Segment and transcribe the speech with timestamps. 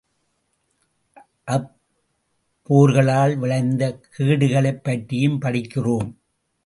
[1.43, 1.75] அப்
[2.69, 3.99] போர்களால் விளைந்த
[4.17, 6.09] கேடுகளைப் பற்றியும் படிக்கிறோம்.